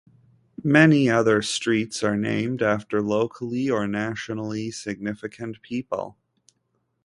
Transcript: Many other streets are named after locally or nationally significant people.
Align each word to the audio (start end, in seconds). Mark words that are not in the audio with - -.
Many 0.63 1.11
other 1.11 1.43
streets 1.43 2.01
are 2.01 2.17
named 2.17 2.63
after 2.63 3.03
locally 3.03 3.69
or 3.69 3.85
nationally 3.85 4.71
significant 4.71 5.61
people. 5.61 6.17